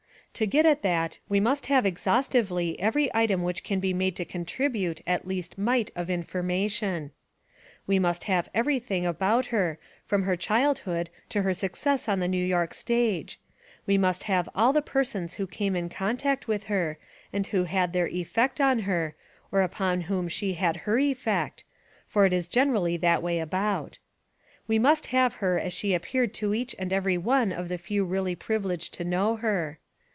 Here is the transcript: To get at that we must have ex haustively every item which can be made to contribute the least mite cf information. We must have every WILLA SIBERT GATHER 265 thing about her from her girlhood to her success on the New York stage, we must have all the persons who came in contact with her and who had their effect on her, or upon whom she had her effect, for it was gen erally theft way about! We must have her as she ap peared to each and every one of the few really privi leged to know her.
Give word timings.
To 0.35 0.45
get 0.47 0.65
at 0.65 0.81
that 0.81 1.19
we 1.27 1.41
must 1.41 1.65
have 1.65 1.85
ex 1.85 2.05
haustively 2.05 2.77
every 2.79 3.13
item 3.13 3.43
which 3.43 3.65
can 3.65 3.81
be 3.81 3.93
made 3.93 4.15
to 4.15 4.23
contribute 4.23 5.01
the 5.05 5.19
least 5.25 5.57
mite 5.57 5.91
cf 5.95 6.07
information. 6.07 7.11
We 7.85 7.99
must 7.99 8.23
have 8.23 8.47
every 8.55 8.75
WILLA 8.75 8.81
SIBERT 8.81 8.87
GATHER 8.87 9.09
265 9.11 9.17
thing 9.17 9.27
about 9.27 9.45
her 9.47 9.79
from 10.05 10.23
her 10.23 10.37
girlhood 10.37 11.09
to 11.29 11.41
her 11.41 11.53
success 11.53 12.07
on 12.07 12.21
the 12.21 12.29
New 12.29 12.43
York 12.45 12.73
stage, 12.73 13.41
we 13.85 13.97
must 13.97 14.23
have 14.23 14.47
all 14.55 14.71
the 14.71 14.81
persons 14.81 15.33
who 15.33 15.45
came 15.47 15.75
in 15.75 15.89
contact 15.89 16.47
with 16.47 16.63
her 16.63 16.97
and 17.33 17.47
who 17.47 17.65
had 17.65 17.91
their 17.91 18.07
effect 18.07 18.61
on 18.61 18.79
her, 18.79 19.15
or 19.51 19.61
upon 19.61 19.99
whom 20.01 20.29
she 20.29 20.53
had 20.53 20.77
her 20.77 20.97
effect, 20.97 21.65
for 22.07 22.25
it 22.25 22.31
was 22.31 22.47
gen 22.47 22.71
erally 22.71 22.97
theft 22.99 23.21
way 23.21 23.39
about! 23.39 23.99
We 24.65 24.79
must 24.79 25.07
have 25.07 25.35
her 25.35 25.59
as 25.59 25.73
she 25.73 25.93
ap 25.93 26.03
peared 26.03 26.33
to 26.35 26.53
each 26.53 26.73
and 26.79 26.93
every 26.93 27.17
one 27.17 27.51
of 27.51 27.67
the 27.67 27.77
few 27.77 28.05
really 28.05 28.35
privi 28.37 28.63
leged 28.77 28.91
to 28.91 29.03
know 29.03 29.35
her. 29.35 29.77